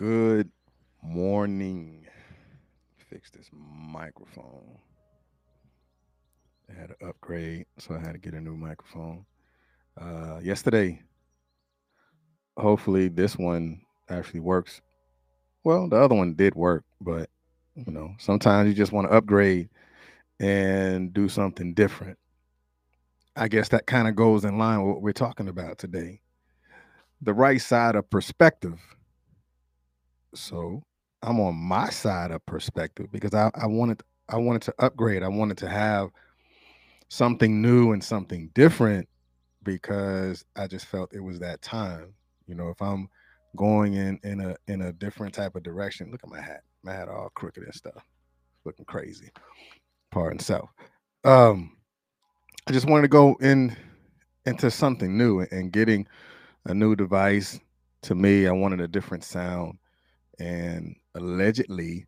[0.00, 0.48] Good
[1.02, 2.06] morning.
[3.10, 4.78] Fix this microphone.
[6.70, 9.26] I had to upgrade, so I had to get a new microphone.
[10.00, 11.02] Uh, yesterday,
[12.56, 14.80] hopefully, this one actually works.
[15.64, 17.28] Well, the other one did work, but
[17.74, 19.68] you know, sometimes you just want to upgrade
[20.38, 22.16] and do something different.
[23.36, 26.22] I guess that kind of goes in line with what we're talking about today
[27.20, 28.80] the right side of perspective.
[30.34, 30.82] So
[31.22, 35.22] I'm on my side of perspective because I, I wanted I wanted to upgrade.
[35.22, 36.10] I wanted to have
[37.08, 39.08] something new and something different
[39.64, 42.14] because I just felt it was that time.
[42.46, 43.08] You know, if I'm
[43.56, 46.62] going in in a in a different type of direction, look at my hat.
[46.82, 48.04] My hat all crooked and stuff.
[48.64, 49.30] Looking crazy.
[50.10, 50.70] Pardon self.
[51.24, 51.76] Um
[52.66, 53.76] I just wanted to go in
[54.46, 56.06] into something new and getting
[56.66, 57.58] a new device.
[58.02, 59.76] To me, I wanted a different sound,
[60.40, 62.06] and allegedly,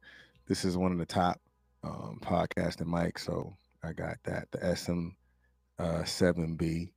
[0.48, 1.40] this is one of the top
[1.84, 3.20] um, podcasting mics.
[3.20, 5.08] So I got that the SM
[5.78, 6.90] uh, 7B.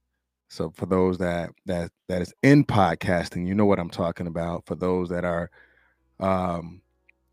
[0.48, 4.66] So for those that that that is in podcasting, you know what I'm talking about.
[4.66, 5.52] For those that are,
[6.20, 6.82] um,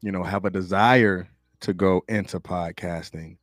[0.01, 1.29] you know, have a desire
[1.61, 3.37] to go into podcasting,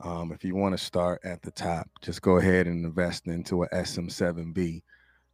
[0.00, 3.64] um, if you want to start at the top, just go ahead and invest into
[3.64, 4.82] a SM7B.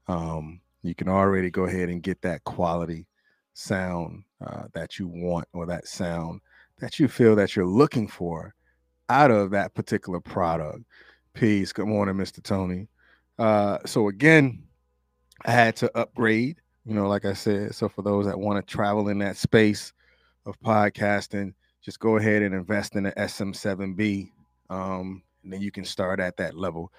[0.09, 3.07] Um, you can already go ahead and get that quality
[3.53, 6.41] sound uh, that you want or that sound
[6.79, 8.55] that you feel that you're looking for
[9.09, 10.81] out of that particular product.
[11.35, 11.73] Peace.
[11.73, 12.43] Good morning, Mr.
[12.43, 12.89] Tony.
[13.39, 14.63] Uh, so again,
[15.45, 17.75] I had to upgrade, you know, like I said.
[17.75, 19.93] So for those that want to travel in that space
[20.47, 24.31] of podcasting, just go ahead and invest in the SM7B
[24.71, 26.93] um, and then you can start at that level.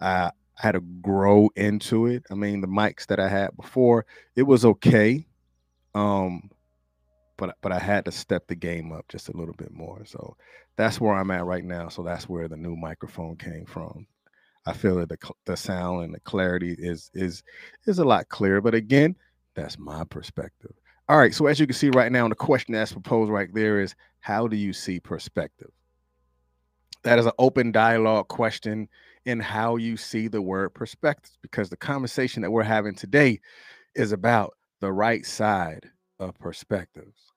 [0.00, 2.24] Uh, I had to grow into it.
[2.30, 4.04] I mean, the mics that I had before,
[4.36, 5.26] it was okay,
[5.94, 6.50] um,
[7.42, 10.04] but but I had to step the game up just a little bit more.
[10.06, 10.36] So
[10.76, 11.88] that's where I'm at right now.
[11.88, 14.06] So that's where the new microphone came from.
[14.64, 17.42] I feel that the the sound and the clarity is is
[17.86, 18.60] is a lot clearer.
[18.60, 19.16] But again,
[19.56, 20.70] that's my perspective.
[21.08, 21.34] All right.
[21.34, 24.46] So as you can see right now, the question that's proposed right there is, how
[24.46, 25.72] do you see perspective?
[27.02, 28.88] that is an open dialogue question
[29.24, 33.40] in how you see the word perspective because the conversation that we're having today
[33.96, 37.31] is about the right side of perspectives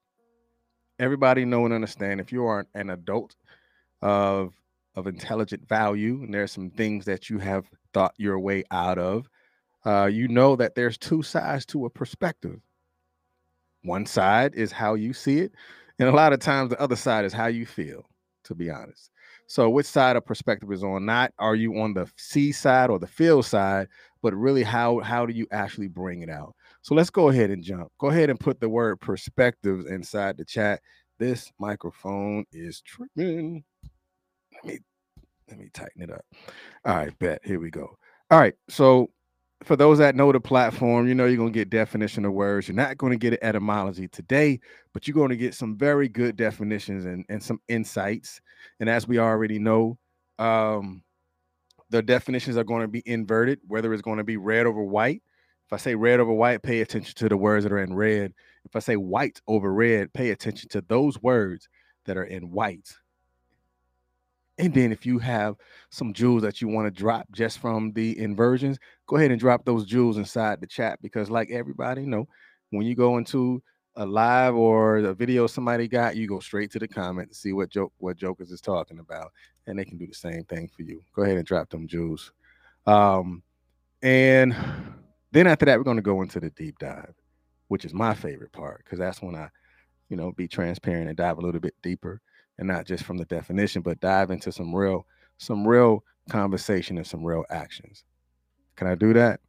[0.99, 3.35] everybody know and understand if you are an adult
[4.01, 4.53] of
[4.95, 9.27] of intelligent value and there's some things that you have thought your way out of
[9.85, 12.59] uh, you know that there's two sides to a perspective
[13.83, 15.51] one side is how you see it
[15.99, 18.05] and a lot of times the other side is how you feel
[18.43, 19.11] to be honest
[19.47, 21.05] so, which side of perspective is on?
[21.05, 23.87] Not are you on the see side or the feel side,
[24.21, 26.55] but really how how do you actually bring it out?
[26.85, 27.91] So let's go ahead and jump.
[27.99, 30.81] Go ahead and put the word perspectives inside the chat.
[31.17, 33.63] This microphone is tripping.
[34.53, 34.79] Let me
[35.49, 36.23] let me tighten it up.
[36.85, 37.41] All right, bet.
[37.43, 37.97] Here we go.
[38.29, 38.53] All right.
[38.69, 39.09] So
[39.63, 42.67] for those that know the platform, you know you're to get definition of words.
[42.67, 44.59] You're not to get an etymology today,
[44.93, 48.39] but you're to get some very good definitions and, and some insights.
[48.79, 49.97] And as we already know,
[50.37, 51.01] um,
[51.89, 55.23] the definitions are going to be inverted, whether it's going to be red over white.
[55.65, 58.33] If I say red over white, pay attention to the words that are in red.
[58.65, 61.67] If I say white over red, pay attention to those words
[62.05, 62.93] that are in white.
[64.57, 65.55] And then if you have
[65.89, 68.77] some jewels that you want to drop just from the inversions,
[69.07, 72.27] go ahead and drop those jewels inside the chat because like everybody know,
[72.69, 73.61] when you go into
[73.97, 77.53] a live or a video somebody got, you go straight to the comment to see
[77.53, 79.31] what joke what jokers is talking about,
[79.67, 81.01] and they can do the same thing for you.
[81.13, 82.31] Go ahead and drop them jewels.
[82.85, 83.41] Um,
[84.01, 84.55] and
[85.35, 87.13] then after that, we're going to go into the deep dive,
[87.67, 89.49] which is my favorite part because that's when I,
[90.09, 92.21] you know, be transparent and dive a little bit deeper
[92.57, 95.05] and not just from the definition, but dive into some real,
[95.37, 98.03] some real conversation and some real actions.
[98.77, 99.39] Can I do that?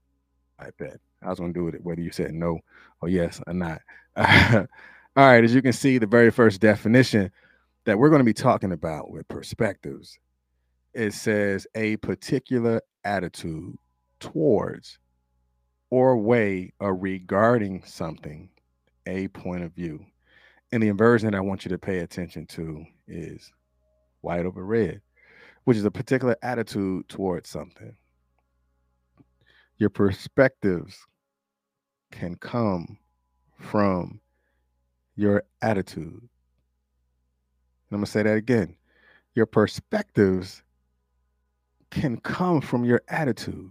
[0.59, 0.99] I bet.
[1.23, 2.59] I was gonna do it whether you said no
[3.01, 3.81] or yes or not.
[4.17, 7.31] All right, as you can see, the very first definition
[7.85, 10.19] that we're going to be talking about with perspectives,
[10.93, 13.79] it says a particular attitude
[14.21, 14.99] towards
[15.91, 18.49] or way of regarding something,
[19.07, 20.05] a point of view.
[20.73, 23.53] And the inversion I want you to pay attention to is
[24.21, 25.01] white over red,
[25.65, 27.97] which is a particular attitude towards something.
[29.79, 30.99] Your perspectives
[32.11, 32.99] can come
[33.61, 34.21] from
[35.15, 36.29] your attitude.
[37.89, 38.77] And I'm going to say that again.
[39.35, 40.63] Your perspectives
[41.91, 43.71] can come from your attitude.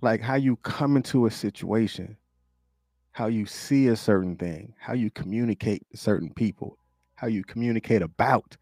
[0.00, 2.16] Like how you come into a situation,
[3.12, 6.78] how you see a certain thing, how you communicate to certain people,
[7.16, 8.56] how you communicate about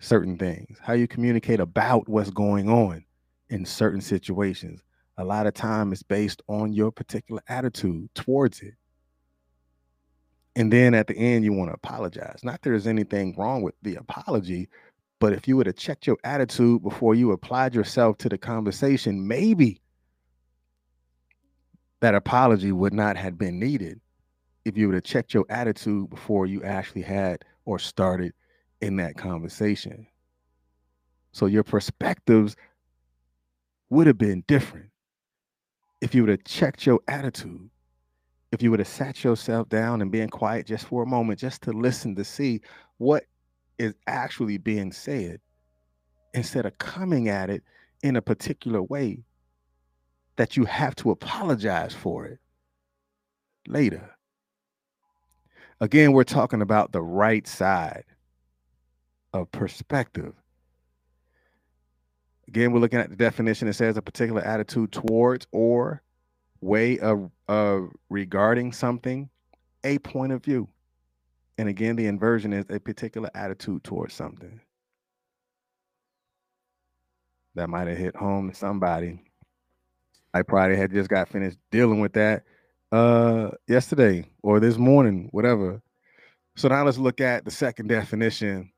[0.00, 3.04] certain things, how you communicate about what's going on
[3.50, 4.82] in certain situations.
[5.18, 8.74] A lot of time is based on your particular attitude towards it.
[10.56, 12.40] And then at the end, you want to apologize.
[12.42, 14.68] Not there's anything wrong with the apology,
[15.20, 19.28] but if you would have checked your attitude before you applied yourself to the conversation,
[19.28, 19.80] maybe
[22.00, 24.00] that apology would not have been needed
[24.64, 28.32] if you would have checked your attitude before you actually had or started
[28.80, 30.06] in that conversation.
[31.32, 32.56] So your perspectives
[33.90, 34.90] would have been different
[36.00, 37.68] if you would have checked your attitude,
[38.52, 41.62] if you would have sat yourself down and been quiet just for a moment, just
[41.62, 42.60] to listen to see
[42.98, 43.24] what
[43.78, 45.40] is actually being said
[46.34, 47.62] instead of coming at it
[48.02, 49.18] in a particular way
[50.40, 52.38] that you have to apologize for it
[53.68, 54.16] later.
[55.82, 58.04] Again, we're talking about the right side
[59.34, 60.32] of perspective.
[62.48, 63.68] Again, we're looking at the definition.
[63.68, 66.00] It says a particular attitude towards or
[66.62, 69.28] way of, of regarding something,
[69.84, 70.70] a point of view.
[71.58, 74.62] And again, the inversion is a particular attitude towards something.
[77.56, 79.20] That might have hit home to somebody.
[80.34, 82.44] I probably had just got finished dealing with that
[82.92, 85.80] uh yesterday or this morning, whatever.
[86.56, 88.70] So now let's look at the second definition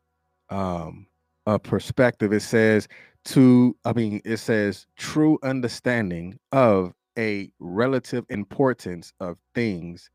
[0.50, 1.06] um
[1.46, 2.32] a perspective.
[2.32, 2.88] It says
[3.24, 10.10] to, I mean, it says true understanding of a relative importance of things,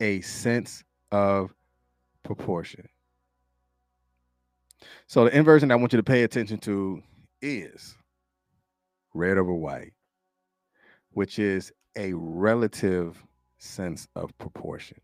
[0.00, 0.82] a sense
[1.12, 1.52] of
[2.22, 2.88] proportion.
[5.06, 7.02] So the inversion I want you to pay attention to
[7.42, 7.94] is
[9.12, 9.92] red over white,
[11.14, 13.22] which is a relative
[13.58, 15.00] sense of proportion.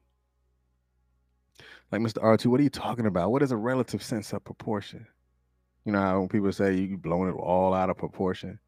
[1.90, 2.22] Like Mr.
[2.22, 3.32] R2, what are you talking about?
[3.32, 5.06] What is a relative sense of proportion?
[5.84, 8.58] You know when people say you blowing it all out of proportion?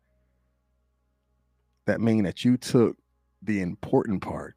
[1.86, 2.96] That mean that you took
[3.42, 4.54] the important part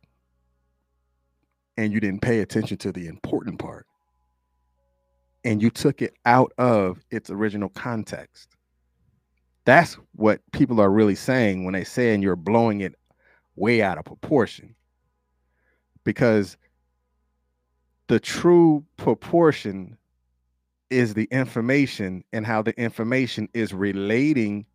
[1.78, 3.86] and you didn't pay attention to the important part.
[5.44, 8.55] And you took it out of its original context.
[9.66, 12.96] That's what people are really saying when they saying you're blowing it
[13.56, 14.76] way out of proportion.
[16.04, 16.56] Because
[18.08, 19.98] the true proportion
[20.92, 24.66] is the information and how the information is relating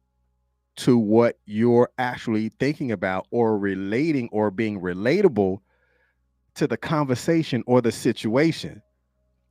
[0.76, 5.60] to what you're actually thinking about or relating or being relatable
[6.54, 8.82] to the conversation or the situation.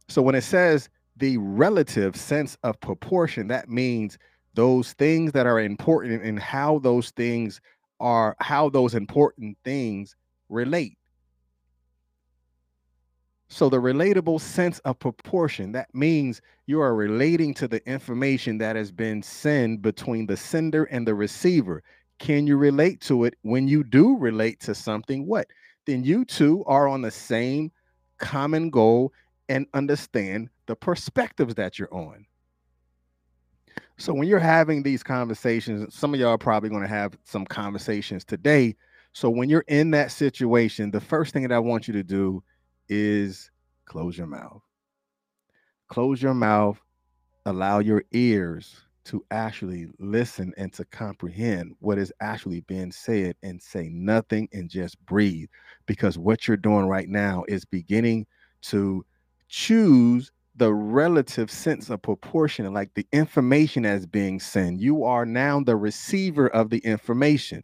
[0.10, 4.18] So when it says the relative sense of proportion, that means
[4.54, 7.62] those things that are important and how those things
[8.00, 10.16] are, how those important things
[10.50, 10.98] relate.
[13.52, 18.76] So the relatable sense of proportion, that means you are relating to the information that
[18.76, 21.82] has been sent between the sender and the receiver.
[22.20, 23.34] Can you relate to it?
[23.42, 25.48] When you do relate to something, what?
[25.88, 27.72] Then you two are on the same
[28.20, 29.14] common goal
[29.48, 32.28] and understand the perspectives that you're on.
[34.00, 37.46] So when you're having these conversations, some of y'all are probably going to have some
[37.46, 38.78] conversations today.
[39.12, 42.42] So when you're in that situation, the first thing that I want you to do
[42.88, 43.52] is
[43.84, 44.62] close your mouth.
[45.90, 46.80] Close your mouth,
[47.46, 53.62] allow your ears to actually listen and to comprehend what is actually being said and
[53.62, 55.50] say nothing and just breathe.
[55.88, 58.28] Because what you're doing right now is beginning
[58.62, 59.06] to
[59.50, 64.80] choose the relative sense of proportion, like the information as being sent.
[64.80, 67.64] You are now the receiver of the information.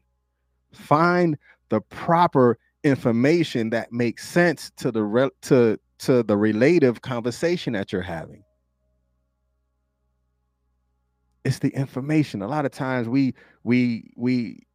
[0.73, 1.37] Find
[1.69, 7.91] the proper information that makes sense to the re- to to the relative conversation that
[7.91, 8.43] you're having
[11.45, 14.65] it's the information a lot of times we we we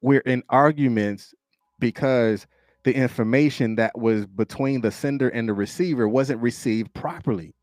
[0.00, 1.34] we're in arguments
[1.78, 2.46] because
[2.88, 7.54] the information that was between the sender and the receiver wasn't received properly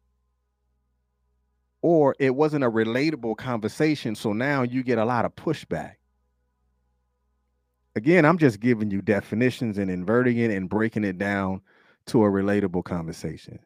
[1.81, 5.95] or it wasn't a relatable conversation so now you get a lot of pushback
[7.95, 11.61] again, I'm just giving you definitions and inverting it and breaking it down
[12.07, 13.59] to a relatable conversation.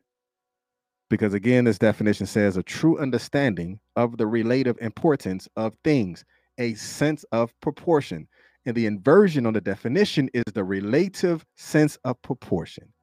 [1.09, 6.23] Because again, this definition says a true understanding of the relative importance of things,
[6.59, 8.27] a sense of proportion.
[8.69, 12.93] And the inversion on the definition is the relative sense of proportion.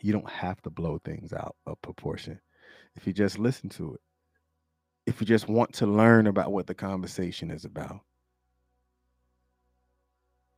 [0.00, 2.40] You don't have to blow things out of proportion
[2.94, 4.00] if you just listen to it.
[5.06, 7.98] If you just want to learn about what the conversation is about.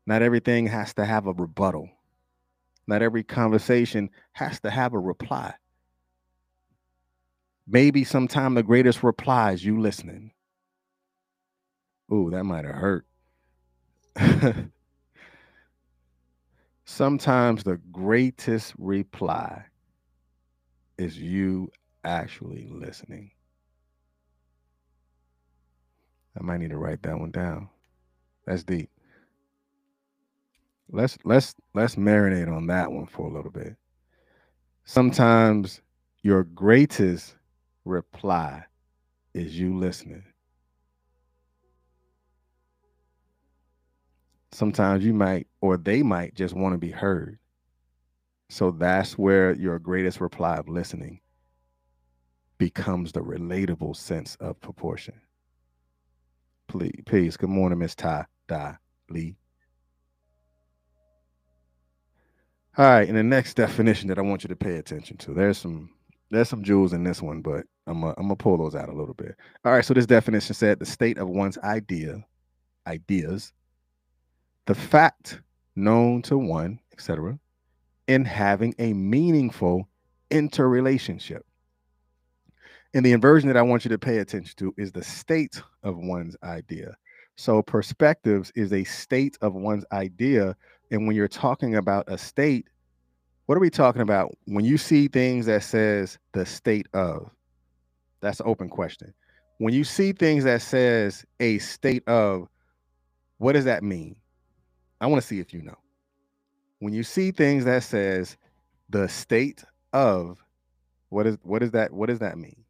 [0.05, 1.89] Not everything has to have a rebuttal.
[2.87, 5.55] Not every conversation has to have a reply.
[7.67, 10.33] Maybe sometime the greatest reply is you listening.
[12.13, 13.07] Ooh, that might have hurt.
[16.85, 19.65] Sometimes the greatest reply
[20.99, 21.71] is you
[22.05, 23.31] actually listening.
[26.39, 27.69] I might need to write that one down.
[28.47, 28.91] That's deep.
[30.91, 33.77] Let's let's let's marinate on that one for a little bit.
[34.85, 35.81] Sometimes
[36.23, 37.37] your greatest
[37.85, 38.65] reply
[39.35, 40.25] is you listening.
[44.53, 47.39] Sometimes you might or they might just want to be heard.
[48.49, 51.21] So that's where your greatest reply of listening
[52.59, 55.15] becomes the relatable sense of proportion.
[56.67, 57.37] Please, peace.
[57.37, 58.75] Good morning, Miss Ty Da
[59.09, 59.37] Lee.
[62.77, 65.35] All right, and the next definition that I want you to pay attention to.
[65.35, 65.91] There's some
[66.31, 68.97] there's some jewels in this one, but I'm gonna, I'm gonna pull those out a
[68.97, 69.37] little bit.
[69.65, 72.25] All right, so this definition said the state of one's idea,
[72.87, 73.53] ideas,
[74.67, 75.41] the fact
[75.77, 77.39] known to one, etc.,
[78.07, 79.89] in having a meaningful
[80.31, 81.45] interrelationship.
[82.93, 85.97] And the inversion that I want you to pay attention to is the state of
[85.97, 86.97] one's idea.
[87.37, 90.57] So perspectives is a state of one's idea.
[90.91, 92.69] And when you're talking about a state,
[93.47, 94.33] what are we talking about?
[94.45, 97.31] When you see things that says the state of,
[98.21, 99.15] that's an open question.
[99.59, 102.49] When you see things that says a state of,
[103.39, 104.17] what does that mean?
[105.01, 105.79] I want to see if you know.
[106.79, 108.37] When you see things that says
[108.89, 110.43] the state of,
[111.09, 111.93] what is what is that?
[111.93, 112.65] What does that mean?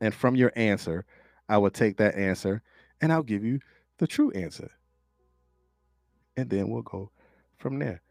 [0.00, 1.04] And from your answer,
[1.48, 2.62] I will take that answer
[3.00, 3.60] and I'll give you
[3.98, 4.70] the true answer.
[6.36, 7.10] And then we'll go
[7.58, 8.02] from there.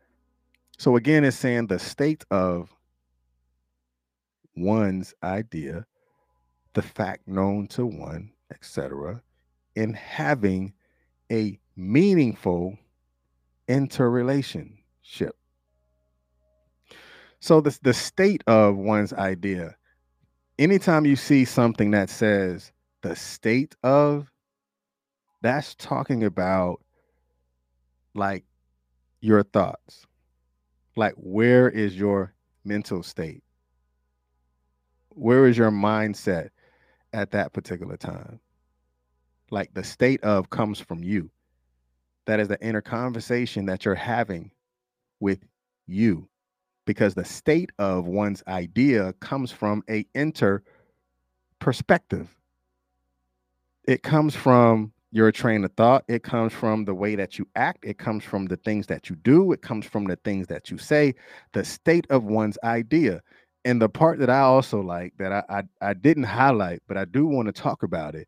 [0.77, 2.74] So again, it's saying the state of
[4.55, 5.86] one's idea,
[6.74, 9.22] the fact known to one, etc.,
[9.75, 10.74] in having
[11.31, 12.77] a meaningful
[13.67, 15.36] interrelationship.
[17.39, 19.75] So the, the state of one's idea,
[20.57, 24.31] anytime you see something that says the state of,
[25.41, 26.81] that's talking about
[28.15, 28.45] like
[29.22, 30.05] your thoughts.
[30.95, 33.43] Like where is your mental state?
[35.10, 36.50] Where is your mindset
[37.13, 38.39] at that particular time?
[39.51, 41.29] Like the state of comes from you.
[42.25, 44.51] That is the inner conversation that you're having
[45.20, 45.46] with
[45.88, 46.27] you
[46.86, 50.63] because the state of one's idea comes from a inter
[51.60, 52.36] perspective.
[53.88, 56.03] It comes from your train of thought.
[56.08, 57.86] It comes from the way that you act.
[57.86, 59.51] It comes from the things that you do.
[59.51, 61.15] It comes from the things that you say,
[61.53, 63.22] the state of one's idea.
[63.63, 67.05] And the part that I also like that I, I, I didn't highlight, but I
[67.05, 68.27] do want to talk about it,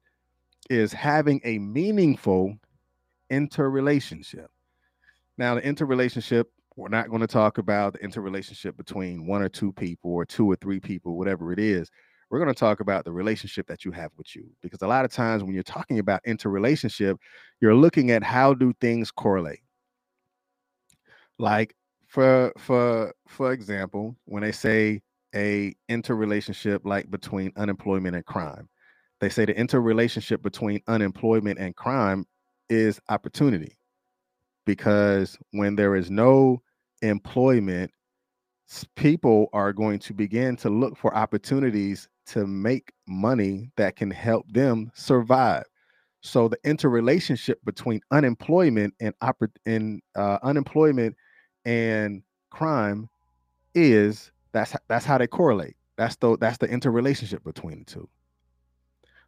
[0.69, 2.57] is having a meaningful
[3.29, 4.49] interrelationship.
[5.37, 9.73] Now, the interrelationship we're not going to talk about the interrelationship between one or two
[9.73, 11.89] people or two or three people, whatever it is.
[12.29, 14.45] We're going to talk about the relationship that you have with you.
[14.61, 17.17] Because a lot of times when you're talking about interrelationship,
[17.61, 19.61] you're looking at how do things correlate.
[21.39, 21.75] Like
[22.07, 25.01] for for for example, when they say
[25.35, 28.69] a interrelationship like between unemployment and crime,
[29.19, 32.25] they say the interrelationship between unemployment and crime
[32.69, 33.77] is opportunity
[34.65, 36.61] because when there is no
[37.01, 37.91] employment,
[38.95, 44.45] people are going to begin to look for opportunities to make money that can help
[44.51, 45.63] them survive.
[46.21, 49.13] So the interrelationship between unemployment and
[49.65, 51.15] and uh, unemployment
[51.63, 53.07] and crime
[53.73, 55.75] is that's that's how they correlate.
[55.97, 58.09] That's the that's the interrelationship between the two.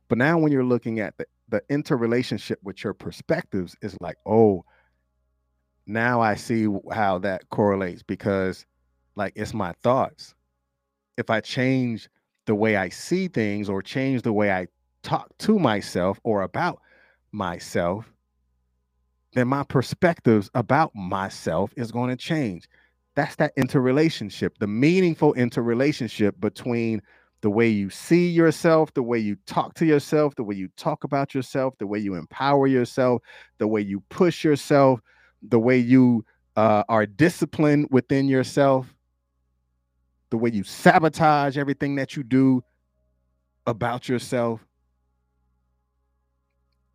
[0.10, 4.66] But now when you're looking at the, the interrelationship with your perspectives is like, oh,
[5.86, 8.66] now I see how that correlates because
[9.16, 10.34] like it's my thoughts.
[11.18, 12.10] If I change
[12.46, 14.68] the way I see things or change the way I
[15.04, 16.82] talk to myself or about
[17.32, 18.12] myself,
[19.34, 22.68] then my perspectives about myself is going to change.
[23.16, 27.02] That's that interrelationship, the meaningful interrelationship between
[27.42, 31.04] the way you see yourself, the way you talk to yourself, the way you talk
[31.06, 33.22] about yourself, the way you empower yourself,
[33.60, 35.02] the way you push yourself,
[35.42, 36.26] the way you
[36.58, 38.94] uh, are disciplined within yourself,
[40.32, 42.64] the way you sabotage everything that you do
[43.68, 44.66] about yourself.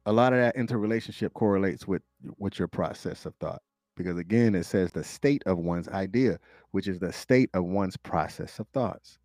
[0.07, 2.03] A lot of that interrelationship correlates with
[2.39, 3.63] with your process of thought.
[3.97, 6.39] because again, it says the state of one's idea,
[6.73, 9.19] which is the state of one's process of thoughts.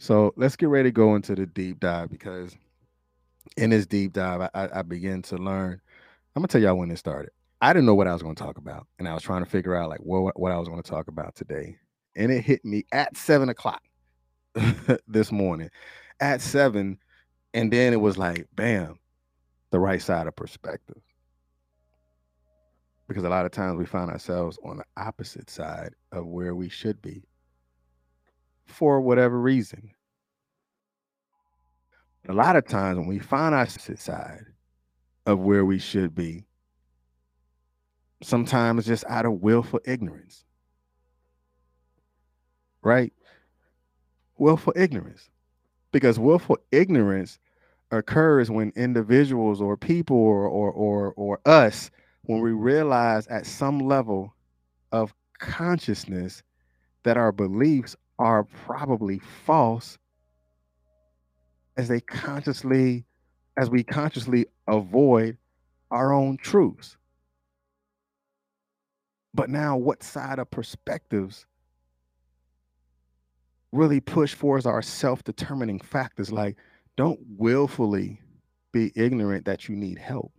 [0.00, 2.56] So let's get ready to go into the deep dive because
[3.58, 5.78] in this deep dive, I, I begin to learn.
[6.34, 7.32] I'm gonna tell y'all when it started.
[7.60, 9.76] I didn't know what I was to talk about, and I was trying to figure
[9.76, 11.76] out like what what I was to talk about today,
[12.16, 13.82] and it hit me at seven o'clock
[15.06, 15.68] this morning,
[16.18, 16.98] at seven,
[17.52, 18.98] and then it was like, bam,
[19.70, 21.02] the right side of perspective.
[23.06, 26.70] Because a lot of times we find ourselves on the opposite side of where we
[26.70, 27.22] should be
[28.70, 29.90] for whatever reason.
[32.28, 34.44] A lot of times when we find ourselves side
[35.26, 36.44] of where we should be,
[38.22, 40.44] sometimes just out of willful ignorance.
[42.82, 43.12] Right?
[44.38, 45.28] Willful ignorance.
[45.92, 47.38] Because willful ignorance
[47.90, 51.90] occurs when individuals or people or or or, or us
[52.22, 54.34] when we realize at some level
[54.92, 56.42] of consciousness
[57.02, 59.98] that our beliefs are probably false
[61.76, 63.04] as they consciously
[63.56, 65.36] as we consciously avoid
[65.90, 66.96] our own truths
[69.32, 71.46] but now, what side of perspectives
[73.72, 76.32] really push for is our self determining factors?
[76.32, 76.56] Like,
[76.96, 78.20] don't willfully
[78.72, 80.32] be ignorant that you need help.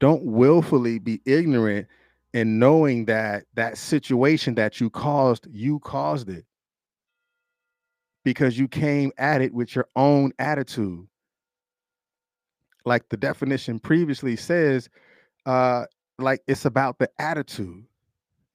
[0.00, 1.86] Don't willfully be ignorant
[2.34, 6.44] in knowing that that situation that you caused, you caused it
[8.24, 11.06] because you came at it with your own attitude.
[12.84, 14.90] Like the definition previously says,
[15.46, 15.84] uh,
[16.18, 17.84] like it's about the attitude.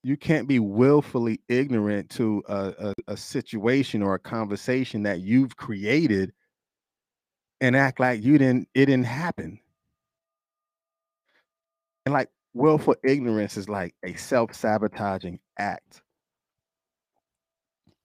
[0.03, 5.55] You can't be willfully ignorant to a, a, a situation or a conversation that you've
[5.55, 6.33] created
[7.61, 9.59] and act like you didn't it didn't happen.
[12.05, 16.01] And like willful ignorance is like a self-sabotaging act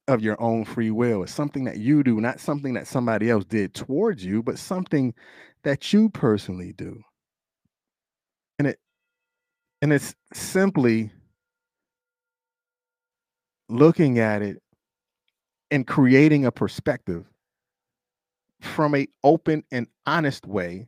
[0.07, 1.23] of your own free will.
[1.23, 5.15] It's something that you do, not something that somebody else did towards you, but something
[5.63, 7.01] that you personally do.
[8.59, 8.79] And it
[9.83, 11.11] and it's simply
[13.69, 14.63] looking at it
[15.71, 17.25] and creating a perspective
[18.61, 20.87] from a open and honest way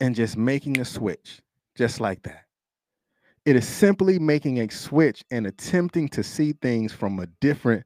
[0.00, 1.40] and just making a switch
[1.76, 2.44] just like that.
[3.44, 7.84] It is simply making a switch and attempting to see things from a different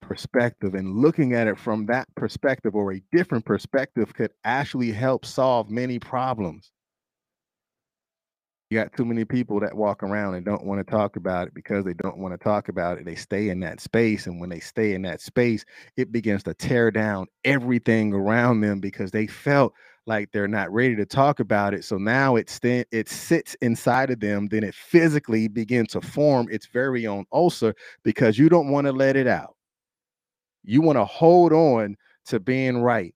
[0.00, 5.24] perspective and looking at it from that perspective or a different perspective could actually help
[5.24, 6.70] solve many problems
[8.70, 11.54] you got too many people that walk around and don't want to talk about it
[11.54, 13.06] because they don't want to talk about it.
[13.06, 14.26] They stay in that space.
[14.26, 15.64] And when they stay in that space,
[15.96, 19.72] it begins to tear down everything around them because they felt
[20.08, 21.84] like they're not ready to talk about it.
[21.84, 24.48] So now it st- it sits inside of them.
[24.48, 28.92] Then it physically begins to form its very own ulcer because you don't want to
[28.92, 29.54] let it out.
[30.64, 33.14] You want to hold on to being right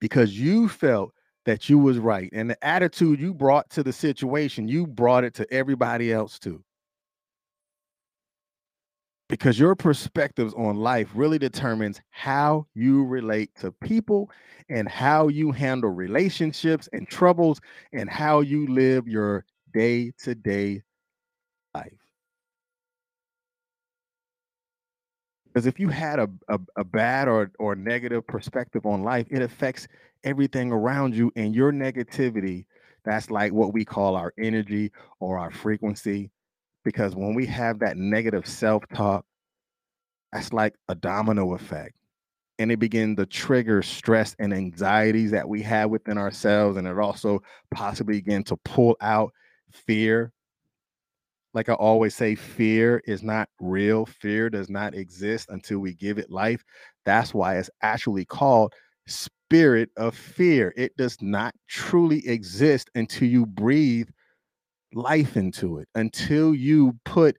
[0.00, 1.12] because you felt
[1.44, 5.34] that you was right and the attitude you brought to the situation you brought it
[5.34, 6.62] to everybody else too
[9.32, 14.30] because your perspectives on life really determines how you relate to people
[14.68, 17.58] and how you handle relationships and troubles
[17.94, 19.42] and how you live your
[19.72, 20.82] day-to-day
[21.74, 21.92] life.
[25.46, 29.40] Because if you had a, a, a, bad or, or negative perspective on life it
[29.40, 29.88] affects
[30.24, 32.66] everything around you and your negativity
[33.02, 36.30] that's like what we call our energy or our frequency
[36.84, 39.24] because when we have that negative self-talk
[40.32, 41.94] that's like a domino effect
[42.58, 46.98] and it begins to trigger stress and anxieties that we have within ourselves and it
[46.98, 47.40] also
[47.72, 49.32] possibly begin to pull out
[49.70, 50.32] fear
[51.54, 54.06] like I always say, fear is not real.
[54.06, 56.64] Fear does not exist until we give it life.
[57.04, 58.72] That's why it's actually called
[59.06, 60.72] spirit of fear.
[60.76, 64.08] It does not truly exist until you breathe
[64.94, 67.36] life into it, until you put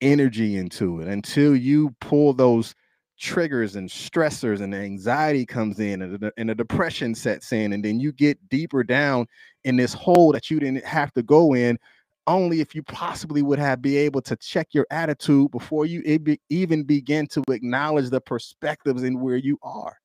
[0.00, 2.74] energy into it, until you pull those
[3.18, 8.00] triggers and stressors and anxiety comes in and the, and depression sets in and then
[8.00, 9.26] you get deeper down
[9.64, 11.78] in this hole that you didn't have to go in
[12.26, 16.02] only if you possibly would have be able to check your attitude before you
[16.48, 19.96] even begin to acknowledge the perspectives in where you are.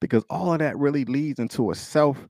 [0.00, 2.26] Because all of that really leads into a self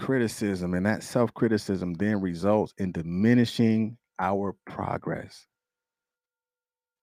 [0.00, 5.46] criticism and that self criticism then results in diminishing our progress.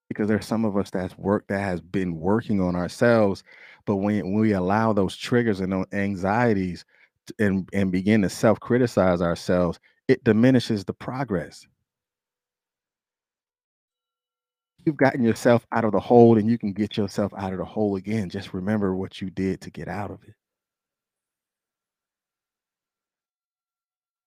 [0.08, 3.44] Because there's some of us that's work that has been working on ourselves
[3.86, 6.84] but when, we allow those triggers and those anxieties
[7.38, 11.66] and and begin to self-criticize ourselves it diminishes the progress.
[14.84, 17.64] You've gotten yourself out of the hole and you can get yourself out of the
[17.64, 18.30] hole again.
[18.30, 20.34] Just remember what you did to get out of it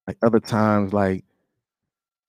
[0.08, 1.24] like other times like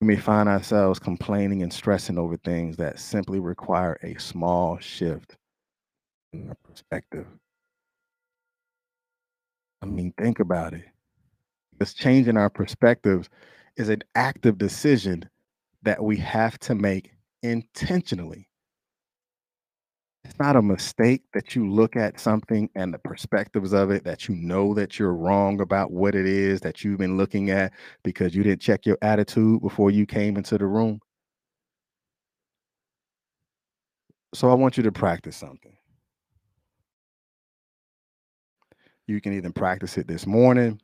[0.01, 5.37] we may find ourselves complaining and stressing over things that simply require a small shift
[6.33, 7.27] in our perspective
[9.81, 10.85] I mean, think about it.
[11.73, 13.29] Because changing our perspectives
[13.77, 15.29] is an active decision
[15.83, 17.11] that we have to make
[17.43, 18.47] intentionally.
[20.23, 24.27] It's not a mistake that you look at something and the perspectives of it that
[24.27, 28.33] you know that you're wrong about what it is that you've been looking at because
[28.33, 30.99] you didn't check your attitude before you came into the room.
[34.33, 35.75] So I want you to practice something.
[39.07, 40.79] You can either practice it this morning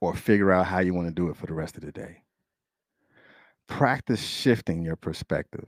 [0.00, 2.22] or figure out how you want to do it for the rest of the day.
[3.66, 5.66] Practice shifting your perspective.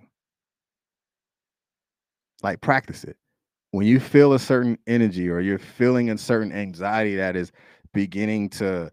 [2.43, 3.17] Like practice it.
[3.73, 7.53] When you feel a certain energy or you're feeling a certain anxiety that is
[7.95, 8.91] beginning to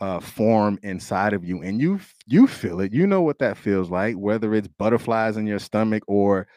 [0.00, 3.90] uh, form inside of you, and you you feel it, you know what that feels
[3.90, 4.16] like.
[4.16, 6.48] Whether it's butterflies in your stomach or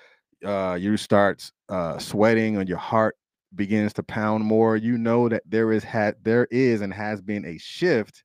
[0.46, 3.16] uh, you start uh, sweating or your heart
[3.56, 7.46] begins to pound more, you know that there is had there is and has been
[7.46, 8.24] a shift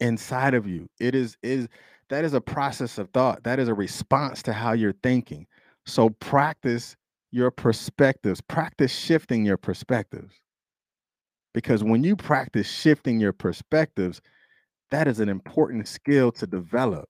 [0.00, 0.88] inside of you.
[1.00, 1.68] It is is
[2.08, 3.42] that is a process of thought.
[3.42, 5.46] That is a response to how you're thinking.
[5.86, 6.96] So practice
[7.32, 8.40] your perspectives.
[8.40, 10.34] Practice shifting your perspectives.
[11.54, 14.20] Because when you practice shifting your perspectives,
[14.90, 17.08] that is an important skill to develop.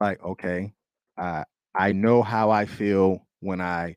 [0.00, 0.72] Like, okay,
[1.18, 1.44] I
[1.74, 3.96] I know how I feel when I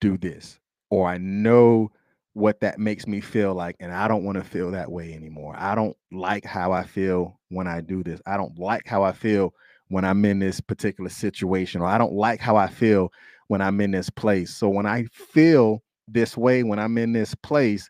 [0.00, 0.58] do this,
[0.90, 1.90] or I know
[2.36, 5.54] what that makes me feel like, and I don't want to feel that way anymore.
[5.56, 8.20] I don't like how I feel when I do this.
[8.26, 9.54] I don't like how I feel
[9.88, 13.10] when I'm in this particular situation, or I don't like how I feel
[13.48, 14.54] when I'm in this place.
[14.54, 17.88] So when I feel this way, when I'm in this place,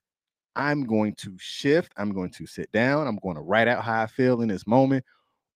[0.54, 1.92] I'm going to shift.
[1.96, 3.08] I'm going to sit down.
[3.08, 5.04] I'm going to write out how I feel in this moment,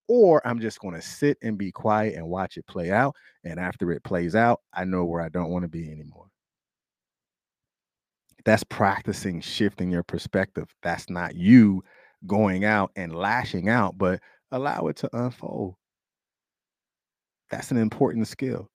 [0.08, 3.14] or I'm just going to sit and be quiet and watch it play out.
[3.44, 6.29] And after it plays out, I know where I don't want to be anymore.
[8.44, 10.74] That's practicing shifting your perspective.
[10.82, 11.82] That's not you
[12.26, 15.74] going out and lashing out, but allow it to unfold.
[17.50, 18.68] That's an important skill.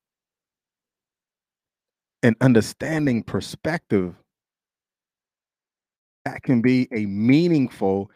[2.24, 4.16] And understanding perspective
[6.26, 8.10] that can be a meaningful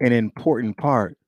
[0.00, 1.18] and important part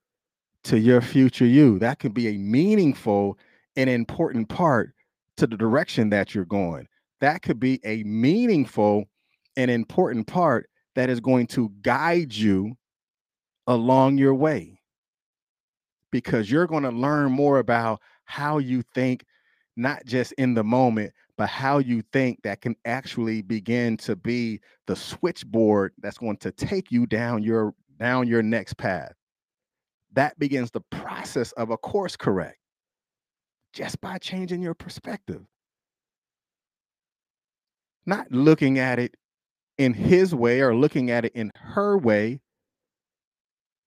[0.64, 1.78] to your future you.
[1.80, 3.36] That can be a meaningful
[3.76, 4.94] and important part
[5.36, 6.86] to the direction that you're going.
[7.20, 9.04] That could be a meaningful
[9.58, 12.74] and important part that is going to guide you
[13.66, 14.80] along your way
[16.10, 19.24] because you're going to learn more about how you think
[19.76, 24.60] not just in the moment but how you think that can actually begin to be
[24.86, 29.12] the switchboard that's going to take you down your down your next path.
[30.12, 32.58] That begins the process of a course correct
[33.72, 35.42] just by changing your perspective.
[38.04, 39.14] Not looking at it
[39.78, 42.40] in his way or looking at it in her way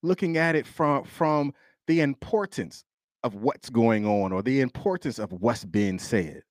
[0.04, 1.54] looking at it from from
[1.88, 2.84] the importance
[3.24, 6.42] of what's going on or the importance of what's being said.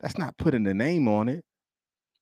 [0.00, 1.44] That's not putting the name on it.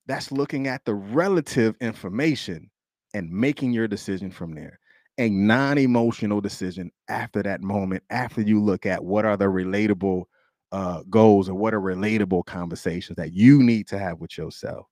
[0.07, 2.71] That's looking at the relative information
[3.15, 4.79] and making your decision from there.
[5.19, 10.25] A non-emotional decision after that moment after you look at what are the relatable
[10.73, 14.87] uh, goals or what are relatable conversations that you need to have with yourself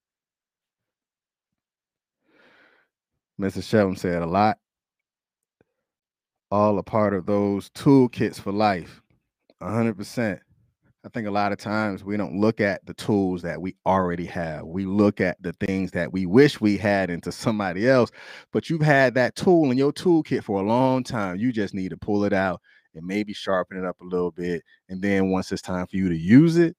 [3.40, 3.62] Mr.
[3.62, 4.59] Shelton said a lot.
[6.51, 9.03] All a part of those toolkits for life.
[9.62, 10.38] 100%.
[11.05, 14.25] I think a lot of times we don't look at the tools that we already
[14.27, 14.64] have.
[14.64, 18.11] We look at the things that we wish we had into somebody else,
[18.53, 21.37] but you've had that tool in your toolkit for a long time.
[21.37, 22.61] You just need to pull it out
[22.94, 24.62] and maybe sharpen it up a little bit.
[24.88, 26.75] And then once it's time for you to use it,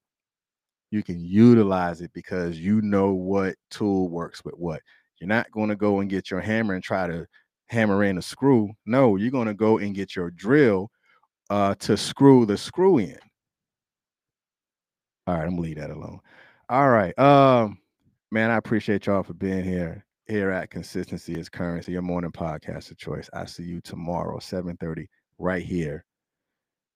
[0.90, 4.82] you can utilize it because you know what tool works with what.
[5.20, 7.26] You're not going to go and get your hammer and try to
[7.68, 8.72] hammer in a screw.
[8.86, 10.90] No, you're going to go and get your drill
[11.50, 13.18] uh, to screw the screw in.
[15.28, 16.20] All right, I'm gonna leave that alone.
[16.70, 17.18] All right.
[17.18, 17.80] Um,
[18.32, 20.06] man, I appreciate y'all for being here.
[20.28, 23.30] Here at Consistency is Currency, your morning podcast of choice.
[23.34, 26.04] I see you tomorrow, 7:30, right here.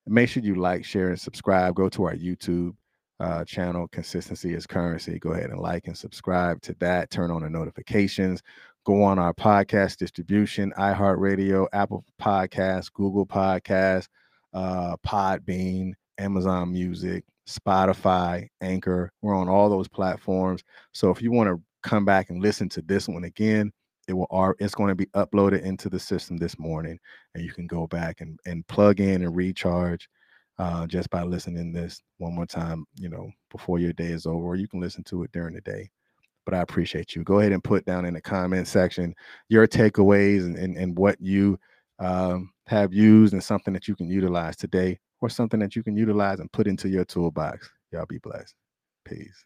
[0.06, 1.74] make sure you like, share, and subscribe.
[1.76, 2.74] Go to our YouTube
[3.20, 5.18] uh, channel, Consistency is Currency.
[5.18, 7.10] Go ahead and like and subscribe to that.
[7.10, 8.42] Turn on the notifications.
[8.86, 14.08] Go on our podcast distribution, iHeartRadio, Apple Podcasts, Google Podcasts,
[14.54, 19.12] uh, Podbean, Amazon Music, Spotify, Anchor.
[19.20, 20.62] We're on all those platforms.
[20.92, 23.70] So if you want to come back and listen to this one again,
[24.08, 26.98] it will it's going to be uploaded into the system this morning
[27.34, 30.08] and you can go back and, and plug in and recharge
[30.60, 34.44] uh, just by listening this one more time you know before your day is over
[34.44, 35.88] or you can listen to it during the day.
[36.44, 37.24] But i appreciate you.
[37.24, 39.14] Go ahead and put down in the comment section
[39.48, 41.58] your takeaways and, and, and what you
[41.98, 45.96] um, have used and something that you can utilize today or something that you can
[45.96, 47.70] utilize and put into your toolbox.
[47.90, 48.54] Y'all be blessed.
[49.06, 49.44] Peace